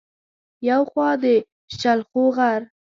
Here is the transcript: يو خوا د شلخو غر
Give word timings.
يو 0.69 0.81
خوا 0.89 1.09
د 1.23 1.25
شلخو 1.79 2.23
غر 2.35 2.61